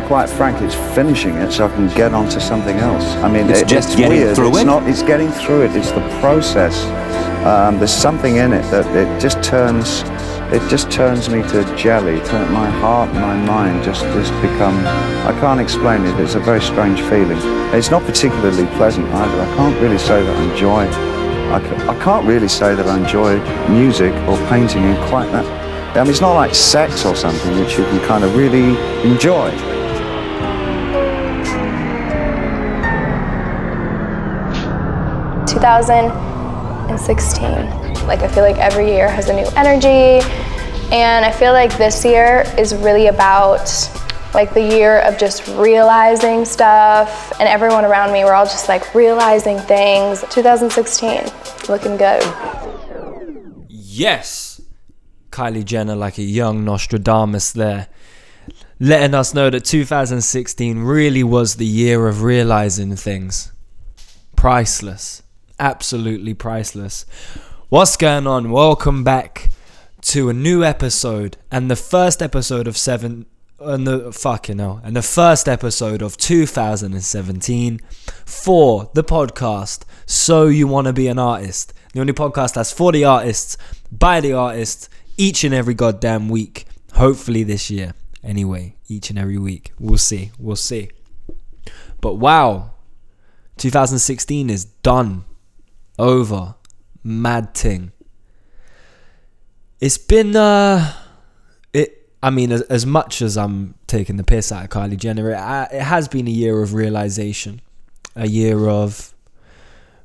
[0.00, 2.40] for me, to be quite frank, it's finishing it so I can get on to
[2.40, 3.04] something else.
[3.24, 4.36] I mean, It's it- just it's getting weird.
[4.36, 4.66] through it's it?
[4.66, 5.76] Not, it's getting through it.
[5.76, 6.84] It's the process.
[7.44, 10.02] Um, there's something in it that it just turns,
[10.52, 12.20] it just turns me to jelly.
[12.20, 14.76] Turn, my heart, my mind just just become.
[15.26, 16.18] I can't explain it.
[16.20, 17.38] It's a very strange feeling.
[17.74, 19.42] It's not particularly pleasant either.
[19.42, 20.88] I can't really say that I enjoy.
[21.52, 21.58] I,
[21.88, 23.38] I can't really say that I enjoy
[23.68, 25.44] music or painting in quite that.
[25.96, 28.76] I mean, it's not like sex or something which you can kind of really
[29.10, 29.50] enjoy.
[35.66, 36.12] Two thousand
[36.90, 37.68] and sixteen.
[38.06, 40.24] Like I feel like every year has a new energy,
[40.94, 43.66] and I feel like this year is really about
[44.32, 48.94] like the year of just realizing stuff, and everyone around me, we're all just like
[48.94, 50.24] realizing things.
[50.30, 51.24] 2016,
[51.68, 52.22] looking good.
[53.68, 54.60] Yes.
[55.32, 57.88] Kylie Jenner, like a young Nostradamus, there,
[58.78, 63.52] letting us know that 2016 really was the year of realizing things.
[64.36, 65.24] Priceless.
[65.58, 67.06] Absolutely priceless.
[67.70, 68.50] What's going on?
[68.50, 69.50] Welcome back
[70.02, 73.26] to a new episode and the first episode of seven.
[73.58, 77.80] And the fucking hell, and the first episode of 2017
[78.26, 79.84] for the podcast.
[80.04, 81.72] So you want to be an artist?
[81.94, 83.56] The only podcast that's for the artists,
[83.90, 86.66] by the artists, each and every goddamn week.
[86.92, 87.94] Hopefully this year.
[88.22, 89.72] Anyway, each and every week.
[89.78, 90.32] We'll see.
[90.38, 90.90] We'll see.
[92.02, 92.72] But wow,
[93.56, 95.24] 2016 is done.
[95.98, 96.54] Over.
[97.02, 97.92] Mad ting.
[99.80, 100.92] It's been uh
[101.72, 105.30] it I mean as, as much as I'm taking the piss out of Kylie Jenner,
[105.30, 107.60] it, it has been a year of realization.
[108.14, 109.14] A year of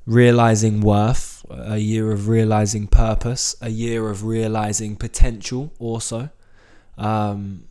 [0.06, 6.30] realizing worth, a year of realizing purpose, a year of realizing potential also.
[6.98, 7.66] Um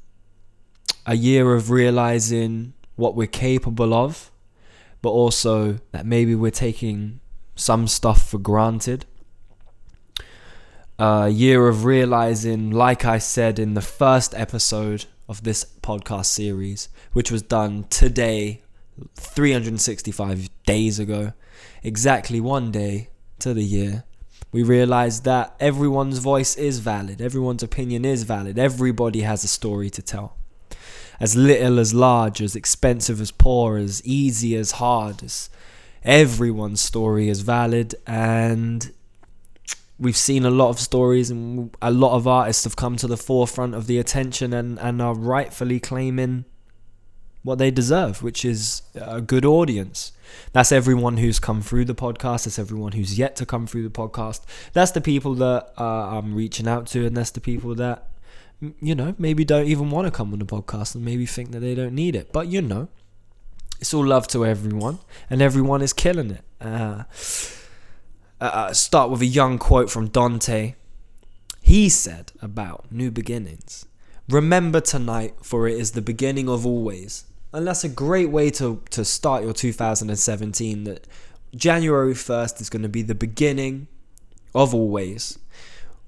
[1.06, 4.30] a year of realizing what we're capable of,
[5.02, 7.19] but also that maybe we're taking
[7.60, 9.06] some stuff for granted.
[10.98, 16.88] A year of realizing, like I said in the first episode of this podcast series,
[17.12, 18.62] which was done today,
[19.14, 21.32] 365 days ago,
[21.82, 24.04] exactly one day to the year,
[24.52, 29.88] we realized that everyone's voice is valid, everyone's opinion is valid, everybody has a story
[29.90, 30.36] to tell
[31.20, 35.50] as little as large, as expensive as poor, as easy as hard, as
[36.02, 38.92] everyone's story is valid and
[39.98, 43.16] we've seen a lot of stories and a lot of artists have come to the
[43.16, 46.44] forefront of the attention and, and are rightfully claiming
[47.42, 50.12] what they deserve, which is a good audience.
[50.52, 52.44] That's everyone who's come through the podcast.
[52.44, 54.42] That's everyone who's yet to come through the podcast.
[54.72, 58.08] That's the people that uh, I'm reaching out to, and that's the people that
[58.78, 61.60] you know maybe don't even want to come on the podcast and maybe think that
[61.60, 62.30] they don't need it.
[62.32, 62.88] But you know,
[63.80, 64.98] it's all love to everyone,
[65.28, 66.44] and everyone is killing it.
[66.60, 67.04] Uh,
[68.40, 70.74] uh, start with a young quote from Dante.
[71.62, 73.86] He said about new beginnings
[74.30, 77.24] Remember tonight, for it is the beginning of always.
[77.52, 80.84] And that's a great way to, to start your 2017.
[80.84, 81.08] That
[81.52, 83.88] January 1st is going to be the beginning
[84.54, 85.36] of always.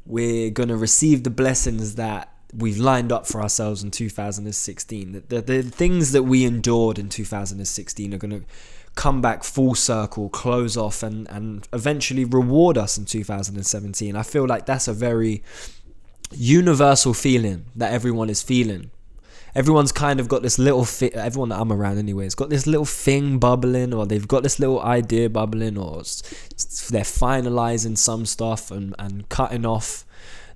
[0.07, 5.13] We're going to receive the blessings that we've lined up for ourselves in 2016.
[5.13, 8.47] The, the, the things that we endured in 2016 are going to
[8.95, 14.17] come back full circle, close off, and, and eventually reward us in 2017.
[14.17, 15.43] I feel like that's a very
[16.31, 18.91] universal feeling that everyone is feeling.
[19.55, 22.67] Everyone's kind of got this little fi- everyone that I'm around anyway has got this
[22.67, 25.97] little thing bubbling, or they've got this little idea bubbling, or
[26.91, 30.07] they're finalizing some stuff and, and cutting off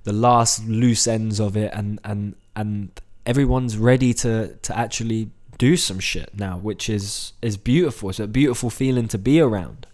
[0.03, 2.91] the last loose ends of it, and and and
[3.25, 8.09] everyone's ready to to actually do some shit now, which is is beautiful.
[8.09, 9.87] It's a beautiful feeling to be around.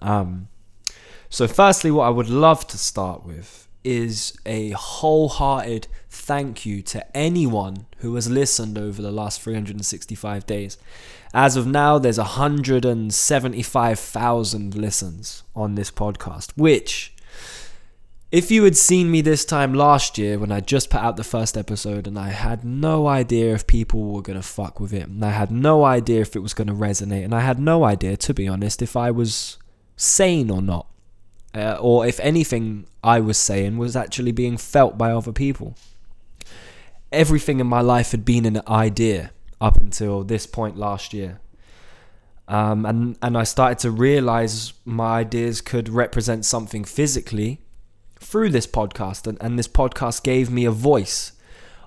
[0.00, 0.48] Um,
[1.28, 7.16] so, firstly, what I would love to start with is a wholehearted thank you to
[7.16, 10.78] anyone who has listened over the last 365 days.
[11.34, 17.11] As of now, there's 175,000 listens on this podcast, which,
[18.32, 21.22] if you had seen me this time last year when I just put out the
[21.22, 25.06] first episode and I had no idea if people were going to fuck with it,
[25.06, 27.84] and I had no idea if it was going to resonate, and I had no
[27.84, 29.58] idea, to be honest, if I was
[29.96, 30.86] sane or not
[31.54, 35.76] uh, or if anything I was saying was actually being felt by other people.
[37.12, 41.38] Everything in my life had been an idea up until this point last year.
[42.48, 47.60] Um, and, and I started to realize my ideas could represent something physically
[48.22, 49.26] through this podcast.
[49.26, 51.32] And, and this podcast gave me a voice.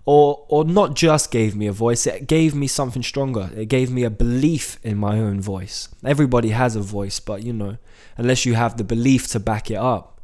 [0.08, 3.50] Or or not just gave me a voice it gave me something stronger.
[3.56, 5.90] It gave me a belief in my own voice.
[6.06, 7.78] Everybody has a voice but you know
[8.16, 10.22] unless you have the belief to back it up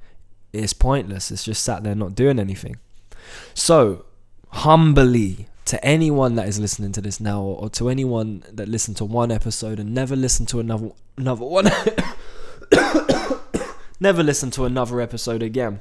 [0.53, 1.31] it's pointless.
[1.31, 2.75] It's just sat there not doing anything.
[3.55, 4.05] So
[4.49, 9.05] humbly to anyone that is listening to this now or to anyone that listened to
[9.05, 11.69] one episode and never listened to another another one
[13.99, 15.79] never listen to another episode again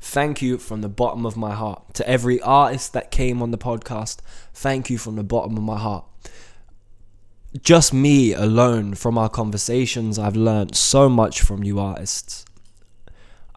[0.00, 1.94] Thank you from the bottom of my heart.
[1.94, 4.18] To every artist that came on the podcast,
[4.54, 6.04] thank you from the bottom of my heart.
[7.62, 12.44] Just me alone from our conversations, I've learned so much from you artists.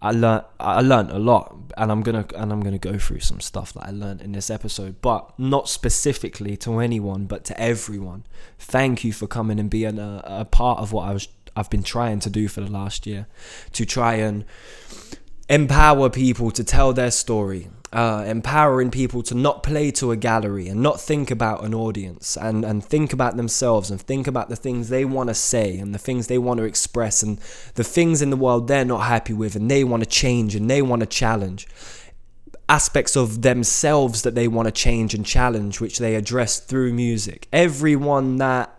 [0.02, 3.40] I learned I learned a lot and I'm gonna and I'm gonna go through some
[3.40, 8.24] stuff that I learned in this episode, but not specifically to anyone, but to everyone.
[8.58, 11.84] Thank you for coming and being a, a part of what I was I've been
[11.84, 13.28] trying to do for the last year.
[13.74, 14.46] To try and
[15.52, 20.70] empower people to tell their story, uh, empowering people to not play to a gallery
[20.70, 24.56] and not think about an audience and, and think about themselves and think about the
[24.56, 27.38] things they want to say and the things they want to express and
[27.76, 30.70] the things in the world they're not happy with and they want to change and
[30.70, 31.68] they want to challenge.
[32.70, 37.50] Aspects of themselves that they want to change and challenge, which they address through music.
[37.52, 38.71] Everyone that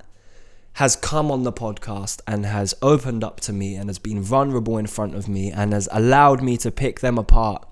[0.75, 4.79] has come on the podcast and has opened up to me and has been vulnerable
[4.79, 7.67] in front of me and has allowed me to pick them apart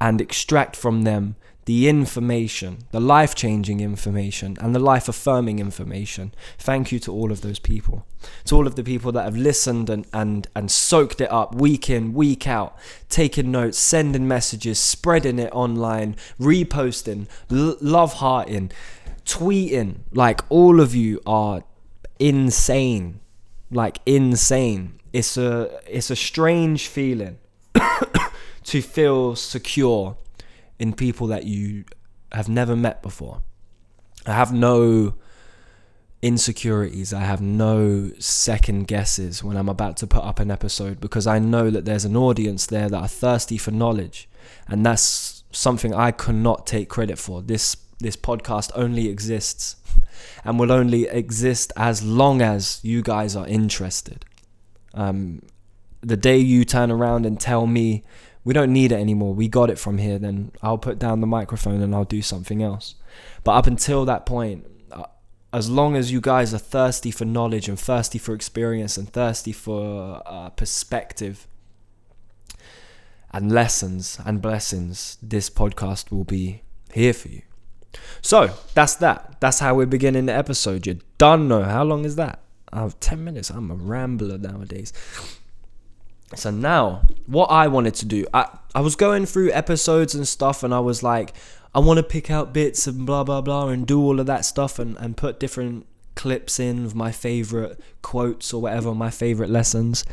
[0.00, 1.36] and extract from them
[1.68, 6.32] the information, the life changing information, and the life affirming information.
[6.56, 8.06] Thank you to all of those people.
[8.46, 11.90] To all of the people that have listened and, and, and soaked it up week
[11.90, 12.74] in, week out,
[13.10, 18.70] taking notes, sending messages, spreading it online, reposting, l- love hearting,
[19.26, 19.96] tweeting.
[20.10, 21.64] Like all of you are
[22.18, 23.20] insane.
[23.70, 25.00] Like insane.
[25.12, 27.38] It's a it's a strange feeling
[28.64, 30.16] to feel secure
[30.78, 31.84] in people that you
[32.32, 33.42] have never met before.
[34.26, 35.14] I have no
[36.20, 37.12] insecurities.
[37.12, 41.38] I have no second guesses when i'm about to put up an episode because i
[41.38, 44.28] know that there's an audience there that are thirsty for knowledge.
[44.66, 47.42] And that's something i cannot take credit for.
[47.42, 49.76] This this podcast only exists
[50.44, 54.24] and will only exist as long as you guys are interested.
[54.94, 55.42] Um,
[56.00, 58.04] the day you turn around and tell me
[58.44, 61.26] we don't need it anymore, we got it from here, then I'll put down the
[61.26, 62.94] microphone and I'll do something else.
[63.44, 65.04] But up until that point, uh,
[65.52, 69.52] as long as you guys are thirsty for knowledge and thirsty for experience and thirsty
[69.52, 71.46] for uh, perspective
[73.32, 76.62] and lessons and blessings, this podcast will be
[76.92, 77.42] here for you.
[78.22, 79.40] So that's that.
[79.40, 80.86] That's how we're beginning the episode.
[80.86, 82.40] You don't know how long is that?
[82.72, 83.50] Have 10 minutes.
[83.50, 84.92] I'm a rambler nowadays.
[86.34, 90.62] So now, what I wanted to do, I, I was going through episodes and stuff,
[90.62, 91.32] and I was like,
[91.74, 94.44] I want to pick out bits and blah blah blah and do all of that
[94.44, 99.50] stuff and, and put different clips in of my favorite quotes or whatever, my favorite
[99.50, 100.04] lessons.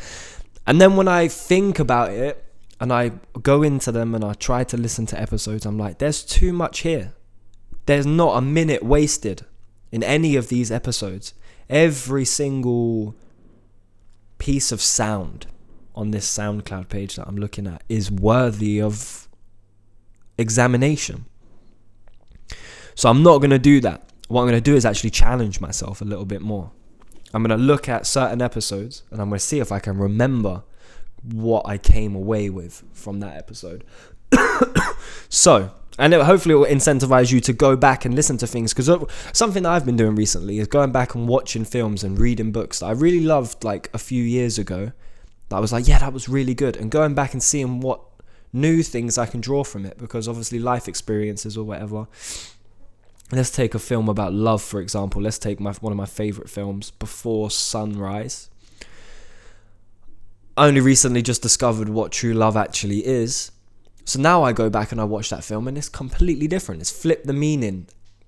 [0.67, 2.45] And then when I think about it
[2.79, 6.23] and I go into them and I try to listen to episodes, I'm like, there's
[6.23, 7.13] too much here.
[7.85, 9.45] There's not a minute wasted
[9.91, 11.33] in any of these episodes.
[11.69, 13.15] Every single
[14.37, 15.47] piece of sound
[15.95, 19.27] on this SoundCloud page that I'm looking at is worthy of
[20.37, 21.25] examination.
[22.95, 24.09] So I'm not going to do that.
[24.27, 26.71] What I'm going to do is actually challenge myself a little bit more.
[27.33, 29.97] I'm going to look at certain episodes and I'm going to see if I can
[29.97, 30.63] remember
[31.23, 33.83] what I came away with from that episode.
[35.29, 38.73] so, and it, hopefully it will incentivize you to go back and listen to things
[38.73, 42.19] because uh, something that i've been doing recently is going back and watching films and
[42.19, 44.91] reading books that i really loved like a few years ago
[45.49, 48.01] that i was like yeah that was really good and going back and seeing what
[48.51, 52.07] new things i can draw from it because obviously life experiences or whatever.
[53.31, 55.21] Let's take a film about love for example.
[55.21, 58.49] Let's take my one of my favorite films before sunrise.
[60.55, 63.51] I only recently just discovered what true love actually is
[64.05, 66.81] so now I go back and I watch that film and it's completely different.
[66.81, 67.87] It's flipped the meaning.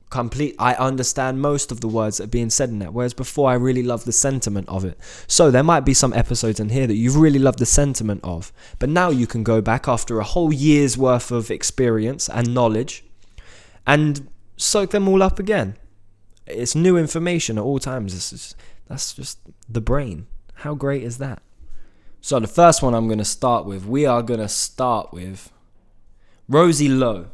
[0.09, 3.49] Complete I understand most of the words that are being said in it, whereas before
[3.49, 4.97] I really loved the sentiment of it.
[5.27, 8.53] So there might be some episodes in here that you've really loved the sentiment of.
[8.79, 13.03] But now you can go back after a whole year's worth of experience and knowledge
[13.85, 15.75] and soak them all up again.
[16.45, 18.55] It's new information at all times.
[18.87, 20.27] That's just the brain.
[20.55, 21.41] How great is that?
[22.21, 25.51] So the first one I'm going to start with, we are going to start with
[26.49, 27.27] Rosie Lowe.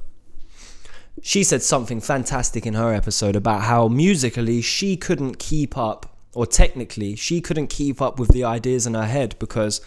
[1.21, 6.47] She said something fantastic in her episode about how musically she couldn't keep up, or
[6.47, 9.81] technically, she couldn't keep up with the ideas in her head because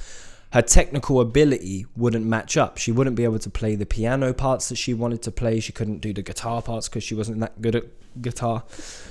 [0.52, 2.78] her technical ability wouldn't match up.
[2.78, 5.58] She wouldn't be able to play the piano parts that she wanted to play.
[5.58, 8.62] She couldn't do the guitar parts because she wasn't that good at guitar.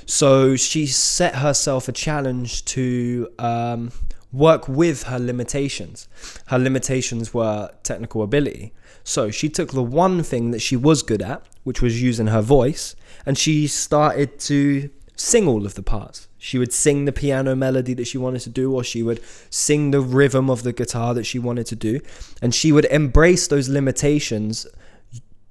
[0.05, 3.91] So she set herself a challenge to um,
[4.31, 6.07] work with her limitations.
[6.47, 8.73] Her limitations were technical ability.
[9.07, 12.41] So she took the one thing that she was good at, which was using her
[12.41, 16.27] voice, and she started to sing all of the parts.
[16.39, 19.21] She would sing the piano melody that she wanted to do, or she would
[19.51, 22.01] sing the rhythm of the guitar that she wanted to do.
[22.41, 24.65] And she would embrace those limitations,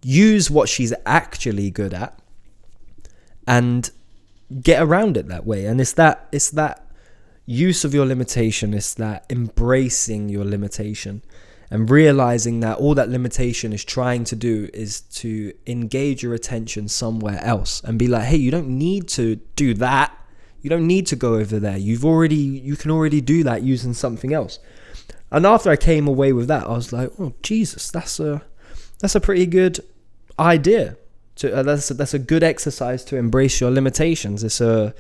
[0.02, 2.18] use what she's actually good at,
[3.46, 3.88] and
[4.61, 5.64] get around it that way.
[5.66, 6.84] And it's that it's that
[7.46, 11.23] use of your limitation, it's that embracing your limitation
[11.71, 16.88] and realizing that all that limitation is trying to do is to engage your attention
[16.88, 20.16] somewhere else and be like, hey, you don't need to do that.
[20.61, 21.76] You don't need to go over there.
[21.76, 24.59] You've already, you can already do that using something else.
[25.30, 28.42] And after I came away with that, I was like, oh Jesus, that's a,
[29.00, 29.80] that's a pretty good
[30.38, 30.97] idea.
[31.37, 34.44] To, uh, that's a, that's a good exercise to embrace your limitations.
[34.44, 34.94] It's a,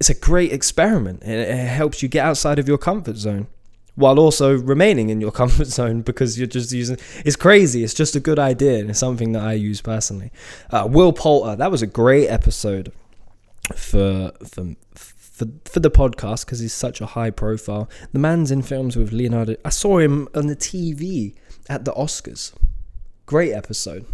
[0.00, 1.22] it's a great experiment.
[1.22, 3.46] It, it helps you get outside of your comfort zone
[3.94, 7.84] while also remaining in your comfort zone because you're just using it's crazy.
[7.84, 10.30] It's just a good idea and it's something that i use personally.
[10.70, 12.92] Uh, will poulter that was a great episode
[13.74, 17.88] for for for, for the podcast because he's such a high profile.
[18.12, 21.34] The man's in films with leonardo i saw him on the tv
[21.68, 22.52] at the oscars.
[23.26, 24.04] Great episode.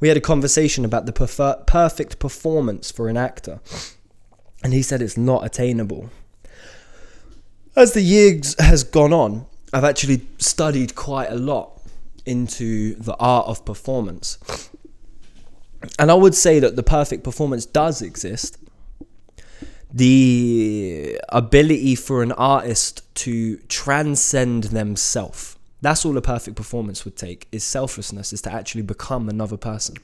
[0.00, 1.12] We had a conversation about the
[1.66, 3.60] perfect performance for an actor
[4.64, 6.10] and he said it's not attainable
[7.76, 11.82] as the years has gone on, I've actually studied quite a lot
[12.24, 14.38] into the art of performance.
[15.98, 18.58] And I would say that the perfect performance does exist.
[19.92, 25.56] The ability for an artist to transcend themselves.
[25.82, 29.96] That's all a perfect performance would take is selflessness, is to actually become another person.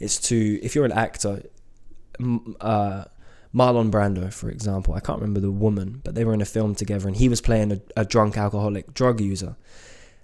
[0.00, 1.42] It's to, if you're an actor,
[2.60, 3.04] uh,
[3.54, 6.74] Marlon Brando, for example, I can't remember the woman, but they were in a film
[6.74, 9.56] together and he was playing a, a drunk alcoholic drug user.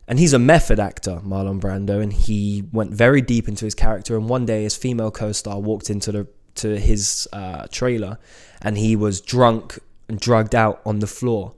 [0.07, 4.17] And he's a method actor, Marlon Brando, and he went very deep into his character.
[4.17, 6.27] And one day, his female co-star walked into the
[6.57, 8.19] to his uh, trailer,
[8.61, 9.79] and he was drunk
[10.09, 11.55] and drugged out on the floor.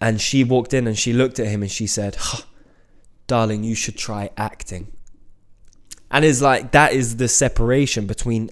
[0.00, 2.42] And she walked in and she looked at him and she said, huh,
[3.28, 4.92] "Darling, you should try acting."
[6.10, 8.50] And it's like that is the separation between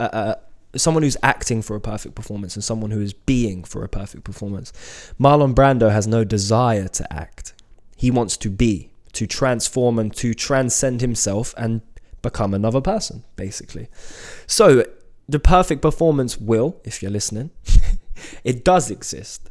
[0.00, 0.36] a,
[0.76, 4.24] someone who's acting for a perfect performance and someone who is being for a perfect
[4.24, 4.72] performance.
[5.20, 7.54] Marlon Brando has no desire to act.
[7.96, 11.80] He wants to be, to transform and to transcend himself and
[12.22, 13.88] become another person, basically.
[14.46, 14.84] So,
[15.28, 17.50] the perfect performance will, if you're listening,
[18.44, 19.50] it does exist.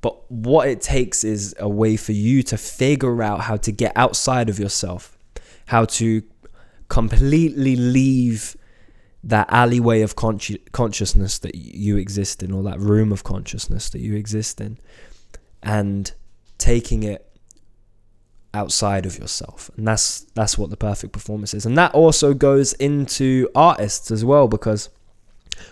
[0.00, 3.92] But what it takes is a way for you to figure out how to get
[3.96, 5.18] outside of yourself,
[5.66, 6.22] how to
[6.88, 8.56] completely leave
[9.22, 14.00] that alleyway of consci- consciousness that you exist in, or that room of consciousness that
[14.00, 14.78] you exist in,
[15.62, 16.12] and
[16.58, 17.26] taking it
[18.52, 19.70] outside of yourself.
[19.76, 21.66] And that's that's what the perfect performance is.
[21.66, 24.88] And that also goes into artists as well, because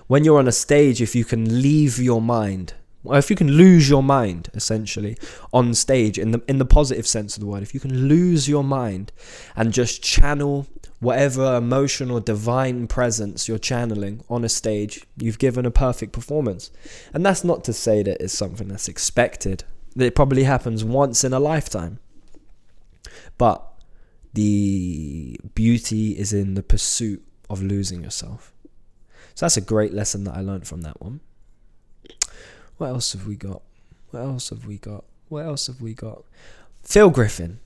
[0.07, 2.75] when you're on a stage, if you can leave your mind
[3.07, 5.17] if you can lose your mind essentially
[5.53, 8.49] on stage in the in the positive sense of the word if you can lose
[8.49, 9.13] your mind
[9.57, 10.67] and just channel
[11.01, 16.71] whatever emotional divine presence you're channeling on a stage you've given a perfect performance.
[17.15, 19.65] And that's not to say that it's something that's expected.
[19.97, 21.99] It probably happens once in a lifetime.
[23.37, 23.65] But
[24.35, 28.53] the beauty is in the pursuit of losing yourself.
[29.35, 31.21] So that's a great lesson that i learned from that one
[32.79, 33.63] what else have we got?
[34.11, 35.05] What else have we got?
[35.29, 36.23] What else have we got?
[36.83, 37.61] Phil Griffin.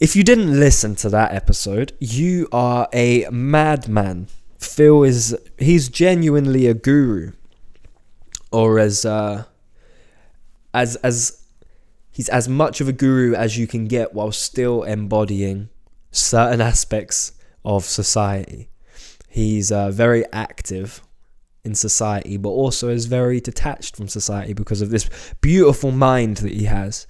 [0.00, 4.28] If you didn't listen to that episode, you are a madman.
[4.58, 7.32] Phil is he's genuinely a guru.
[8.50, 9.44] Or as uh
[10.72, 11.42] as as
[12.10, 15.68] he's as much of a guru as you can get while still embodying
[16.10, 17.32] certain aspects
[17.64, 18.68] of society.
[19.28, 21.00] He's uh, very active
[21.64, 25.08] in society, but also is very detached from society because of this
[25.40, 27.06] beautiful mind that he has.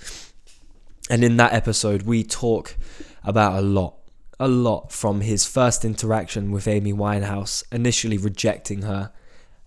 [1.09, 2.77] And in that episode, we talk
[3.25, 3.95] about a lot,
[4.39, 9.11] a lot from his first interaction with Amy Winehouse, initially rejecting her,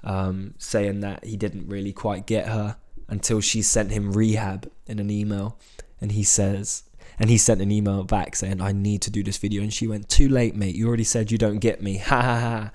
[0.03, 2.77] um, saying that he didn't really quite get her
[3.07, 5.57] until she sent him rehab in an email.
[5.99, 6.83] And he says,
[7.17, 9.63] and he sent an email back saying, I need to do this video.
[9.63, 10.75] And she went, Too late, mate.
[10.75, 11.97] You already said you don't get me.
[12.05, 12.71] Ha ha ha.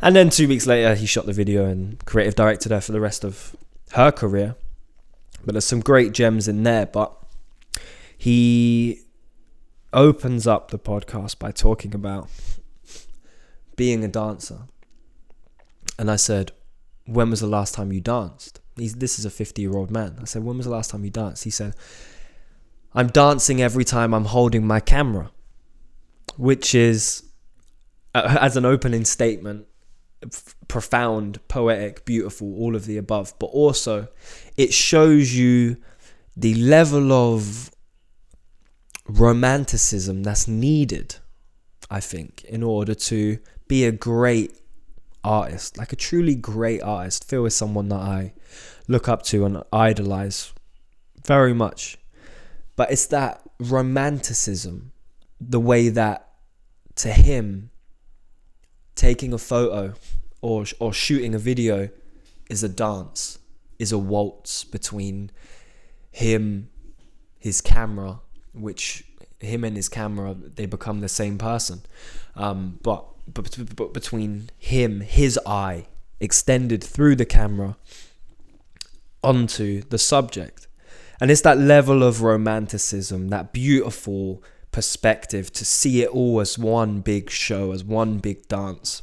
[0.00, 3.00] And then two weeks later, he shot the video and creative directed her for the
[3.00, 3.56] rest of
[3.92, 4.56] her career.
[5.44, 6.86] But there's some great gems in there.
[6.86, 7.16] But
[8.16, 9.00] he
[9.92, 12.28] opens up the podcast by talking about
[13.76, 14.62] being a dancer.
[15.98, 16.52] And I said,
[17.06, 18.60] When was the last time you danced?
[18.76, 20.18] He's, this is a 50 year old man.
[20.20, 21.44] I said, When was the last time you danced?
[21.44, 21.74] He said,
[22.92, 25.30] I'm dancing every time I'm holding my camera,
[26.36, 27.22] which is,
[28.14, 29.66] uh, as an opening statement,
[30.68, 33.34] profound, poetic, beautiful, all of the above.
[33.38, 34.08] But also,
[34.56, 35.76] it shows you
[36.36, 37.70] the level of
[39.08, 41.16] romanticism that's needed,
[41.90, 44.58] I think, in order to be a great
[45.22, 47.28] artist, like a truly great artist.
[47.28, 48.32] Phil is someone that I
[48.88, 50.52] look up to and idolize
[51.24, 51.98] very much.
[52.76, 54.92] But it's that romanticism,
[55.40, 56.28] the way that
[56.96, 57.70] to him,
[58.96, 59.94] taking a photo
[60.40, 61.90] or, or shooting a video
[62.50, 63.38] is a dance,
[63.78, 65.30] is a waltz between
[66.10, 66.68] him,
[67.38, 68.20] his camera,
[68.52, 69.04] which
[69.38, 71.82] him and his camera, they become the same person.
[72.34, 75.86] Um, but, but, but between him, his eye,
[76.18, 77.76] extended through the camera
[79.22, 80.66] onto the subject.
[81.20, 84.42] And it's that level of romanticism, that beautiful
[84.76, 89.00] perspective to see it all as one big show, as one big dance,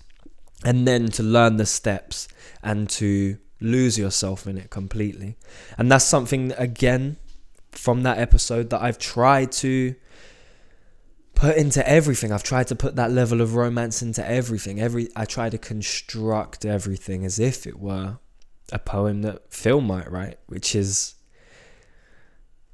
[0.64, 2.28] and then to learn the steps
[2.62, 5.36] and to lose yourself in it completely.
[5.76, 7.18] And that's something, again,
[7.72, 9.96] from that episode that I've tried to
[11.34, 12.32] put into everything.
[12.32, 14.80] I've tried to put that level of romance into everything.
[14.80, 18.20] Every I try to construct everything as if it were
[18.72, 21.16] a poem that Phil might write, which is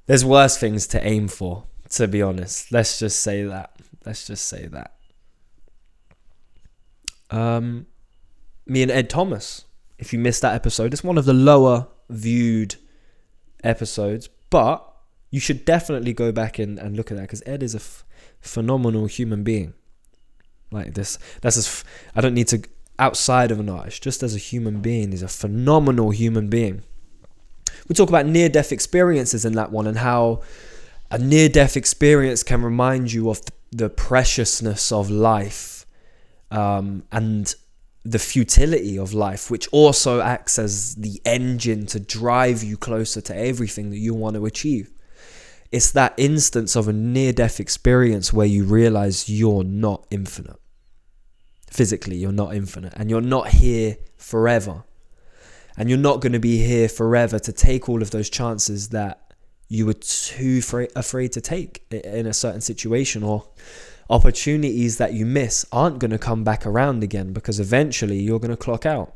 [0.05, 2.71] there's worse things to aim for, to be honest.
[2.71, 3.71] Let's just say that.
[4.05, 4.95] Let's just say that.
[7.29, 7.87] Um,
[8.65, 9.65] me and Ed Thomas.
[9.97, 12.75] If you missed that episode, it's one of the lower viewed
[13.63, 14.85] episodes, but
[15.29, 18.05] you should definitely go back and, and look at that because Ed is a f-
[18.39, 19.73] phenomenal human being.
[20.71, 21.83] Like this, that's as f-
[22.15, 22.63] I don't need to
[22.97, 26.83] outside of an artist, just as a human being, he's a phenomenal human being
[27.89, 30.41] we talk about near death experiences in that one and how
[31.11, 33.41] a near death experience can remind you of
[33.71, 35.85] the preciousness of life
[36.51, 37.55] um, and
[38.03, 43.35] the futility of life, which also acts as the engine to drive you closer to
[43.35, 44.91] everything that you want to achieve.
[45.71, 50.59] It's that instance of a near death experience where you realize you're not infinite.
[51.69, 54.83] Physically, you're not infinite and you're not here forever
[55.77, 59.28] and you're not going to be here forever to take all of those chances that
[59.69, 60.61] you were too
[60.95, 63.47] afraid to take in a certain situation or
[64.09, 68.49] opportunities that you miss aren't going to come back around again because eventually you're going
[68.49, 69.13] to clock out.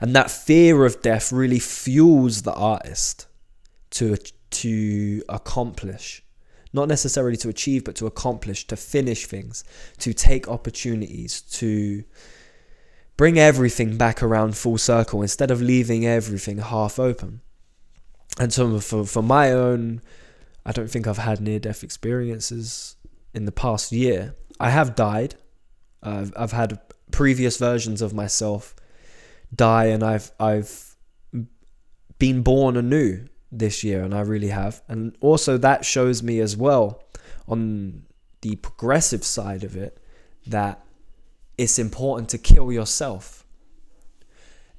[0.00, 3.26] And that fear of death really fuels the artist
[3.90, 4.16] to
[4.50, 6.22] to accomplish
[6.72, 9.64] not necessarily to achieve but to accomplish to finish things
[9.98, 12.04] to take opportunities to
[13.16, 17.40] bring everything back around full circle instead of leaving everything half open.
[18.38, 20.00] And so for, for my own,
[20.66, 22.96] I don't think I've had near death experiences
[23.32, 24.34] in the past year.
[24.58, 25.36] I have died.
[26.02, 28.74] I've, I've had previous versions of myself
[29.54, 30.96] die, and I've I've
[32.18, 34.82] been born anew this year, and I really have.
[34.88, 37.02] And also that shows me as well
[37.46, 38.04] on
[38.40, 39.98] the progressive side of it
[40.46, 40.84] that
[41.56, 43.43] it's important to kill yourself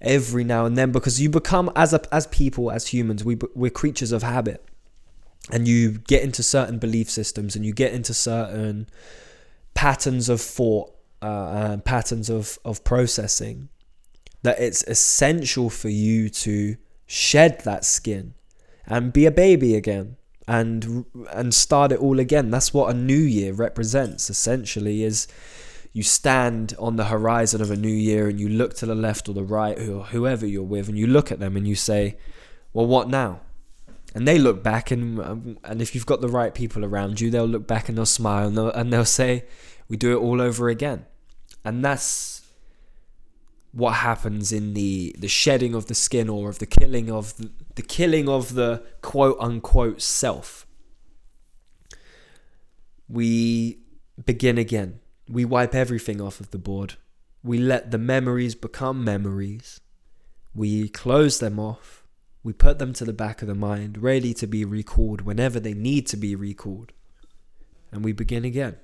[0.01, 3.71] every now and then because you become as a, as people as humans we we're
[3.71, 4.63] creatures of habit.
[5.51, 8.89] And you get into certain belief systems and you get into certain
[9.75, 13.69] patterns of thought uh, and patterns of of processing
[14.41, 18.33] that it's essential for you to shed that skin
[18.87, 22.49] and be a baby again and and start it all again.
[22.49, 25.27] That's what a new year represents essentially is
[25.95, 29.29] you stand on the horizon of a new year and you look to the left
[29.29, 32.17] or the right or whoever you're with and you look at them and you say
[32.73, 33.39] well what now?
[34.13, 37.31] And they look back and um, and if you've got the right people around you
[37.31, 39.45] they'll look back and they'll smile and they'll, and they'll say
[39.87, 41.05] we do it all over again.
[41.63, 42.45] And that's
[43.71, 47.51] what happens in the the shedding of the skin or of the killing of the,
[47.75, 50.67] the killing of the quote unquote self.
[53.07, 53.79] We
[54.25, 56.95] begin again we wipe everything off of the board.
[57.43, 59.81] We let the memories become memories.
[60.53, 62.03] We close them off.
[62.43, 65.73] We put them to the back of the mind, ready to be recalled whenever they
[65.73, 66.91] need to be recalled.
[67.91, 68.77] And we begin again.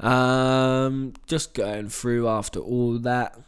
[0.00, 3.38] Um, just going through after all that.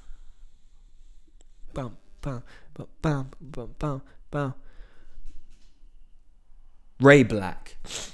[1.72, 2.42] Bum, bum,
[2.74, 4.54] bum, bum, bum, bum.
[7.00, 8.12] Ray BLK.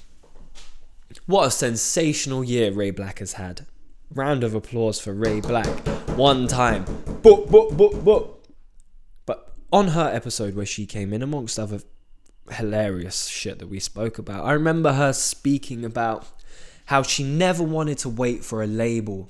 [1.29, 3.67] What a sensational year Ray BLK has had.
[4.15, 6.17] Round of applause for Ray BLK.
[6.17, 6.87] One time.
[7.21, 8.31] Boop, boop, boop, boop.
[9.27, 11.81] But on her episode where she came in, amongst other
[12.53, 16.27] hilarious shit that we spoke about, I remember her speaking about
[16.87, 19.29] how she never wanted to wait for a label.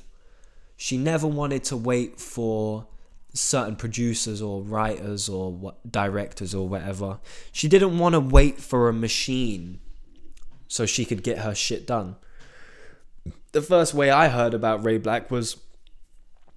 [0.77, 2.87] She never wanted to wait for
[3.35, 7.19] certain producers or writers or directors or whatever.
[7.51, 9.81] She didn't want to wait for a machine
[10.69, 12.17] so she could get her shit done.
[13.53, 15.57] The first way I heard about Ray BLK was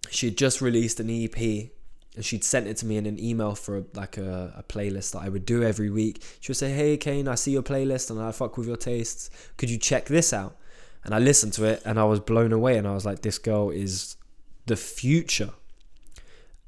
[0.09, 1.69] she had just released an EP
[2.15, 5.19] and she'd sent it to me in an email for like a, a playlist that
[5.19, 6.21] I would do every week.
[6.41, 9.29] She would say, Hey Kane, I see your playlist and I fuck with your tastes.
[9.57, 10.57] Could you check this out?
[11.03, 13.37] And I listened to it and I was blown away and I was like, This
[13.37, 14.17] girl is
[14.65, 15.51] the future.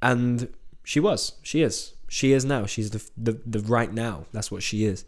[0.02, 0.50] And
[0.84, 1.34] she was.
[1.44, 1.94] She is.
[2.08, 2.66] She is now.
[2.66, 4.26] She's the, the, the right now.
[4.32, 5.04] That's what she is.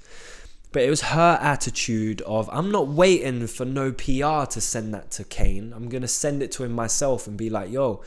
[0.75, 5.09] But it was her attitude of, I'm not waiting for no PR to send that
[5.11, 5.71] to Kane.
[5.73, 8.03] I'm going to send it to him myself and be like, yo,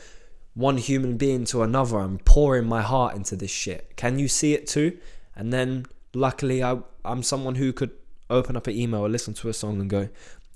[0.53, 3.95] one human being to another, I'm pouring my heart into this shit.
[3.95, 4.99] Can you see it too?
[5.35, 7.89] And then luckily, I, I'm someone who could
[8.29, 10.07] open up an email or listen to a song and go,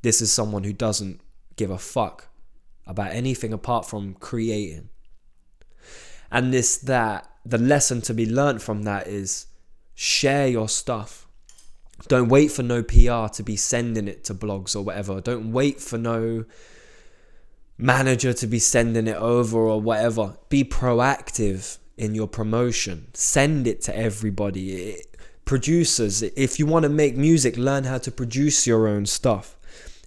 [0.03, 1.19] this is someone who doesn't
[1.55, 2.27] give a fuck
[2.85, 4.89] about anything apart from creating.
[6.31, 9.47] And this, that, the lesson to be learned from that is
[9.95, 11.22] share your stuff
[12.07, 15.21] don't wait for no PR to be sending it to blogs or whatever.
[15.21, 16.45] Don't wait for no
[17.77, 20.37] manager to be sending it over or whatever.
[20.49, 23.07] Be proactive in your promotion.
[23.13, 24.97] Send it to everybody.
[25.45, 29.57] producers, if you want to make music, learn how to produce your own stuff.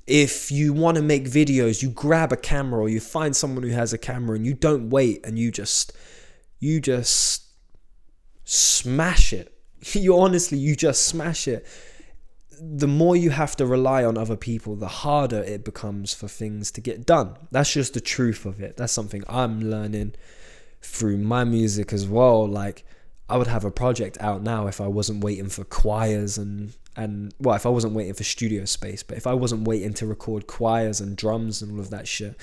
[0.07, 3.71] If you want to make videos, you grab a camera or you find someone who
[3.71, 5.93] has a camera and you don't wait and you just
[6.59, 7.45] you just
[8.45, 9.56] smash it
[9.95, 11.67] you honestly you just smash it.
[12.59, 16.71] The more you have to rely on other people the harder it becomes for things
[16.73, 17.37] to get done.
[17.51, 18.77] That's just the truth of it.
[18.77, 20.15] That's something i'm learning
[20.81, 22.47] through my music as well.
[22.47, 22.85] Like
[23.29, 27.35] i would have a project out now if i wasn't waiting for choirs and and
[27.41, 30.47] well if i wasn't waiting for studio space but if i wasn't waiting to record
[30.47, 32.37] choirs and drums and all of that shit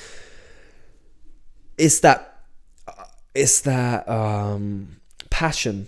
[1.78, 2.44] it's that
[3.34, 4.98] it's that um
[5.30, 5.88] passion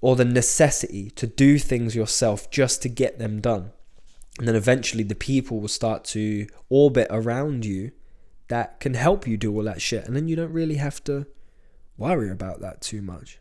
[0.00, 3.72] or the necessity to do things yourself just to get them done.
[4.38, 7.92] And then eventually the people will start to orbit around you
[8.48, 10.06] that can help you do all that shit.
[10.06, 11.26] And then you don't really have to
[11.98, 13.38] worry about that too much.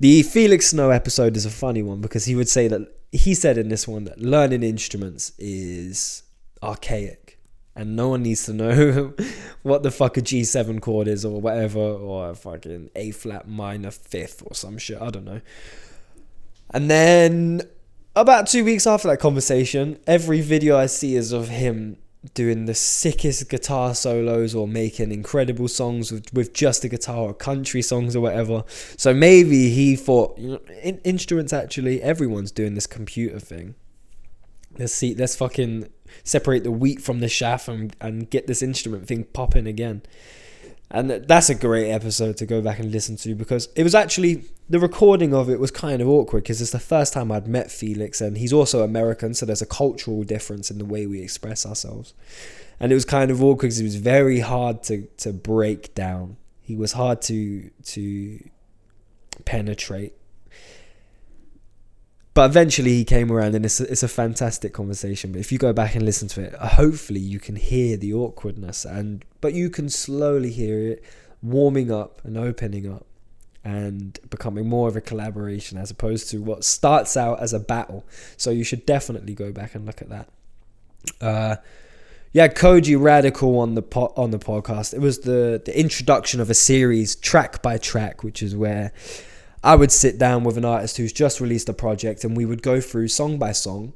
[0.00, 2.82] The Felix Snow episode is a funny one because he would say that
[3.12, 6.22] he said in this one that learning instruments is
[6.62, 7.25] archaic
[7.76, 9.12] and no one needs to know
[9.62, 13.90] what the fuck a G7 chord is or whatever, or a fucking A flat minor
[13.90, 15.00] fifth or some shit.
[15.00, 15.42] I don't know.
[16.70, 17.62] And then
[18.16, 21.98] about two weeks after that conversation, every video I see is of him
[22.34, 27.34] doing the sickest guitar solos or making incredible songs with, with just a guitar or
[27.34, 28.64] country songs or whatever.
[28.96, 33.74] So maybe he thought, you know, in, instruments actually, everyone's doing this computer thing.
[34.78, 35.88] Let's see, let's fucking
[36.24, 40.02] separate the wheat from the chaff and, and get this instrument thing popping again.
[40.90, 44.44] And that's a great episode to go back and listen to because it was actually
[44.68, 47.70] the recording of it was kind of awkward because it's the first time I'd met
[47.70, 51.66] Felix and he's also American, so there's a cultural difference in the way we express
[51.66, 52.14] ourselves.
[52.78, 56.36] And it was kind of awkward because it was very hard to, to break down.
[56.62, 58.40] He was hard to to
[59.44, 60.14] penetrate
[62.36, 65.32] but eventually he came around and it's a, it's a fantastic conversation.
[65.32, 68.12] But if you go back and listen to it uh, hopefully you can hear the
[68.12, 71.02] awkwardness and but you can slowly hear it
[71.42, 73.06] warming up and opening up
[73.64, 78.04] and becoming more of a collaboration as opposed to what starts out as a battle.
[78.36, 80.28] So you should definitely go back and look at that.
[81.20, 81.56] Uh,
[82.32, 84.92] yeah, Kojey Radical on the po- on the podcast.
[84.92, 88.92] It was the the introduction of a series track by track, which is where
[89.62, 92.62] I would sit down with an artist who's just released a project and we would
[92.62, 93.94] go through song by song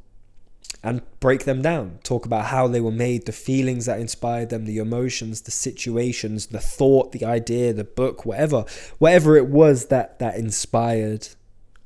[0.82, 1.98] and break them down.
[2.02, 6.46] Talk about how they were made, the feelings that inspired them, the emotions, the situations,
[6.46, 8.64] the thought, the idea, the book, whatever,
[8.98, 11.28] whatever it was that that inspired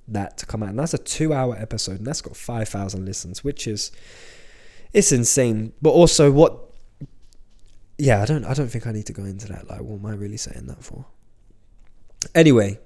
[0.07, 0.71] that to come out.
[0.71, 3.91] And that's a two-hour episode, and that's got five thousand listens, which is
[4.93, 5.73] it's insane.
[5.83, 6.71] But also, what?
[7.99, 8.45] Yeah, I don't.
[8.45, 9.69] I don't think I need to go into that.
[9.69, 11.07] Like, what am I really saying that for?
[12.35, 12.79] Anyway,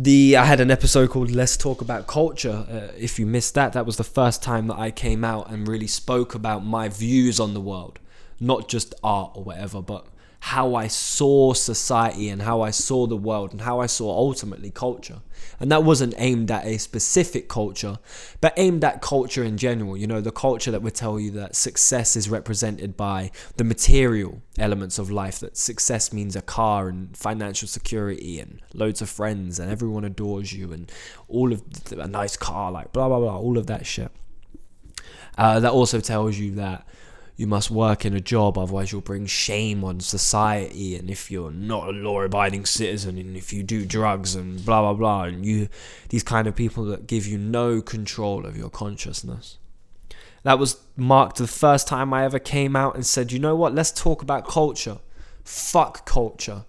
[0.00, 2.64] the I had an episode called Let's Talk About Culture.
[2.70, 5.66] Uh, if you missed that, that was the first time that I came out and
[5.66, 7.98] really spoke about my views on the world,
[8.38, 10.06] not just art or whatever, but
[10.40, 14.70] how I saw society and how I saw the world and how I saw ultimately
[14.70, 15.20] culture.
[15.58, 17.98] And that wasn't aimed at a specific culture,
[18.40, 19.96] but aimed at culture in general.
[19.96, 24.40] You know, the culture that would tell you that success is represented by the material
[24.58, 29.58] elements of life, that success means a car and financial security and loads of friends
[29.58, 30.90] and everyone adores you and
[31.26, 34.12] all of a nice car, like blah, blah, blah, all of that shit.
[35.36, 36.86] Uh, that also tells you that
[37.38, 40.96] you must work in a job, otherwise you'll bring shame on society.
[40.96, 44.94] And if you're not a law-abiding citizen, and if you do drugs and blah blah
[44.94, 45.68] blah, and you,
[46.08, 49.58] these kind of people that give you no control of your consciousness.
[50.42, 53.72] That was marked the first time I ever came out and said, you know what?
[53.72, 54.98] Let's talk about culture.
[55.44, 56.64] Fuck culture.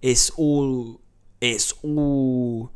[0.00, 1.00] It's all.
[1.40, 2.70] It's all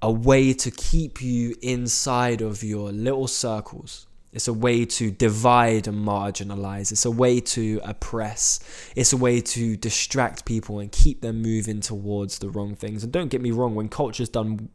[0.00, 5.86] a way to keep you inside of your little circles it's a way to divide
[5.86, 6.90] and marginalize.
[6.90, 8.58] It's a way to oppress.
[8.96, 13.04] It's a way to distract people and keep them moving towards the wrong things.
[13.04, 14.68] And don't get me wrong, when culture's done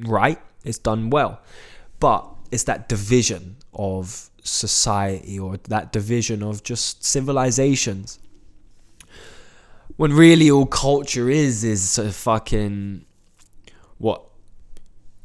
[0.00, 1.40] right, it's done well.
[1.98, 8.18] But it's that division of society or that division of just civilizations.
[9.96, 13.05] When really all culture is is a fucking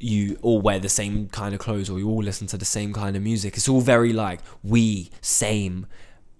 [0.04, 2.94] you all wear the same kind of clothes or you all listen to the same
[2.94, 3.56] kind of music.
[3.58, 5.88] It's all very like we, same,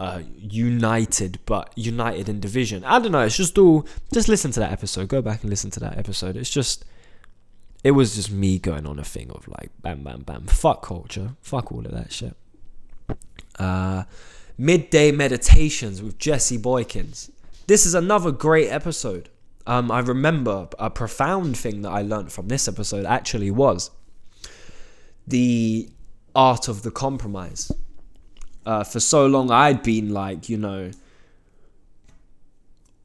[0.00, 2.84] uh, united, but united in division.
[2.84, 3.20] I don't know.
[3.20, 3.86] It's just all.
[4.12, 5.08] Just listen to that episode.
[5.08, 6.36] Go back and listen to that episode.
[6.36, 6.84] It's just.
[7.84, 10.46] It was just me going on a thing of like bam, bam, bam.
[10.46, 11.30] Fuck culture.
[11.40, 12.36] Fuck all of that shit.
[13.58, 14.04] Uh,
[14.56, 17.30] midday meditations with Jesse Boykins.
[17.66, 19.28] This is another great episode
[19.66, 23.90] um, I remember a profound thing that I learned from this episode actually was
[25.26, 25.88] the
[26.34, 27.70] art of the compromise.
[28.64, 30.90] Uh, for so long, I'd been like, you know,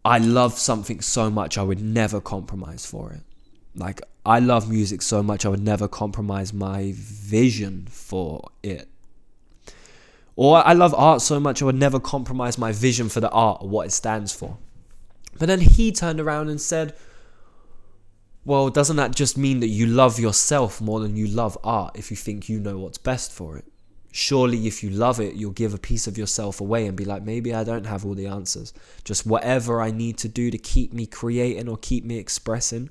[0.06, 3.22] I love something so much, I would never compromise for it.
[3.76, 8.88] Like, I love music so much, I would never compromise my vision for it.
[10.36, 13.62] Or I love art so much, I would never compromise my vision for the art
[13.62, 14.58] or what it stands for.
[15.40, 16.96] But then he turned around and said,
[18.46, 22.12] Well, doesn't that just mean that you love yourself more than you love art if
[22.12, 23.66] you think you know what's best for it?
[24.12, 27.22] Surely, if you love it, you'll give a piece of yourself away and be like,
[27.22, 28.74] maybe I don't have all the answers.
[29.04, 32.90] Just whatever I need to do to keep me creating or keep me expressing,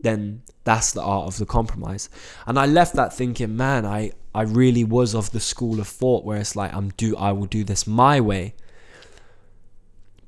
[0.00, 2.10] then that's the art of the compromise.
[2.46, 6.24] And I left that thinking, man, I, I really was of the school of thought
[6.24, 8.54] where it's like, I'm do I will do this my way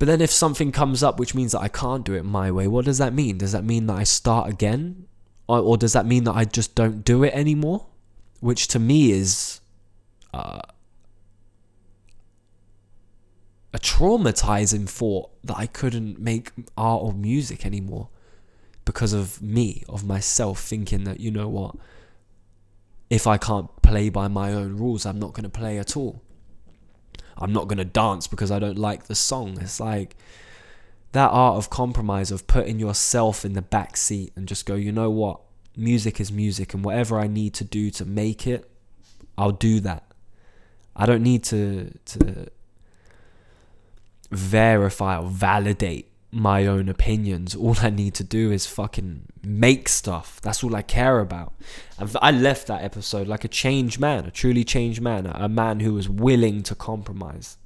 [0.03, 2.67] but then if something comes up which means that I can't do it my way,
[2.67, 3.37] what does that mean?
[3.37, 5.07] Does that mean that I start again?
[5.47, 7.85] Or, or does that mean that I just don't do it anymore?
[8.41, 9.61] Which to me is
[10.33, 10.59] uh,
[13.73, 18.09] a traumatizing thought that I couldn't make art or music anymore
[18.83, 21.77] because of me, of myself, thinking that, you know what,
[23.09, 26.21] if I can't play by my own rules, I'm not going to play at all.
[27.37, 29.57] I'm not going to dance because I don't like the song.
[29.61, 30.15] It's like
[31.11, 34.91] that art of compromise, of putting yourself in the back seat and just go, you
[34.91, 35.41] know what?
[35.75, 38.69] Music is music, and whatever I need to do to make it,
[39.37, 40.03] I'll do that.
[40.95, 42.47] I don't need to to
[44.29, 47.55] verify or validate my own opinions.
[47.63, 50.39] All I need to do is fucking make stuff.
[50.41, 51.53] That's all I care about.
[51.97, 55.79] And I left that episode like a changed man, a truly changed man, a man
[55.79, 57.57] who was willing to compromise.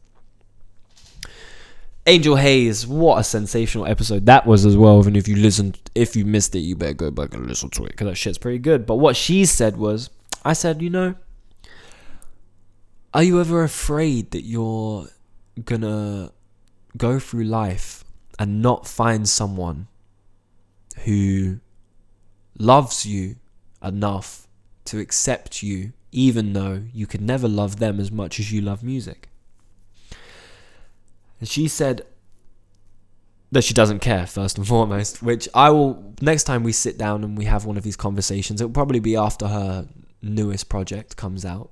[2.06, 5.06] Angel Haze, what a sensational episode that was as well.
[5.06, 7.84] And if you listened, if you missed it, you better go back and listen to
[7.84, 8.86] it because that shit's pretty good.
[8.86, 10.10] But what she said was,
[10.46, 11.16] I said, you know,
[13.14, 15.08] are you ever afraid that you're
[15.66, 16.32] gonna
[16.98, 18.06] go through life
[18.40, 19.88] and not find someone
[21.06, 21.60] who
[22.58, 23.36] loves you
[23.84, 24.48] enough
[24.86, 28.84] to accept you, even though you could never love them as much as you love
[28.84, 29.30] music.
[31.40, 32.04] And she said
[33.52, 37.24] that she doesn't care, first and foremost, which I will, next time we sit down
[37.24, 39.88] and we have one of these conversations, it will probably be after her
[40.22, 41.70] newest project comes out.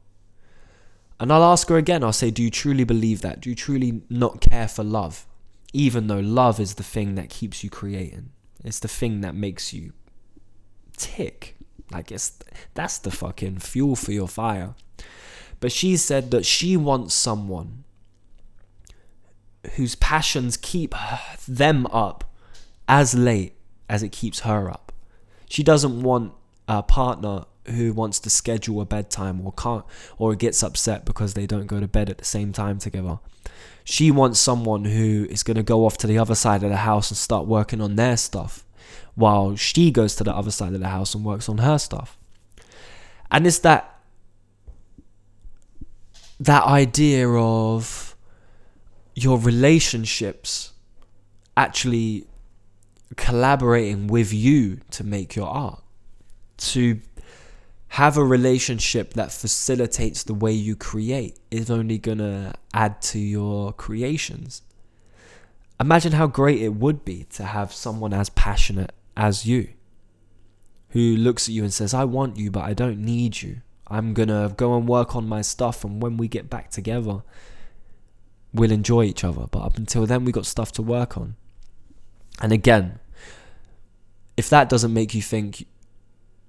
[1.20, 3.40] And I'll ask her again, I'll say, Do you truly believe that?
[3.40, 5.26] Do you truly not care for love?
[5.76, 8.30] Even though love is the thing that keeps you creating.
[8.64, 9.92] It's the thing that makes you
[10.96, 11.58] tick.
[11.92, 12.40] Like it's
[12.74, 14.74] that's the fucking fuel for your fire.
[15.60, 17.84] But she said that she wants someone
[19.76, 20.96] whose passions keep
[21.48, 22.24] them up
[22.88, 23.56] as late
[23.90, 24.94] as it keeps her up.
[25.50, 26.34] She doesn't want
[26.68, 29.84] a partner who wants to schedule a bedtime or can't
[30.18, 33.20] or gets upset because they don't go to bed at the same time together.
[33.86, 36.78] She wants someone who is going to go off to the other side of the
[36.78, 38.66] house and start working on their stuff
[39.14, 42.18] while she goes to the other side of the house and works on her stuff.
[43.32, 43.92] And it's that
[46.40, 48.16] that idea of
[49.14, 50.74] your relationships
[51.56, 52.28] actually
[53.16, 55.82] collaborating with you to make your art
[56.58, 57.00] to
[57.96, 63.18] have a relationship that facilitates the way you create is only going to add to
[63.18, 64.62] your creations.
[65.80, 69.70] Imagine how great it would be to have someone as passionate as you
[70.90, 73.62] who looks at you and says, I want you, but I don't need you.
[73.88, 77.24] I'm going to go and work on my stuff, and when we get back together,
[78.54, 79.48] we'll enjoy each other.
[79.50, 81.36] But up until then, we got stuff to work on.
[82.42, 83.00] And again,
[84.36, 85.66] if that doesn't make you think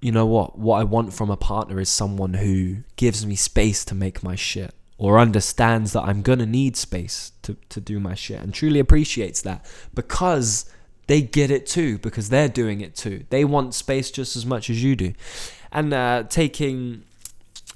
[0.01, 0.57] you know what?
[0.57, 4.35] What I want from a partner is someone who gives me space to make my
[4.35, 8.79] shit or understands that I'm gonna need space to, to do my shit and truly
[8.79, 10.65] appreciates that because
[11.07, 13.25] they get it too, because they're doing it too.
[13.29, 15.13] They want space just as much as you do.
[15.71, 17.03] And uh, taking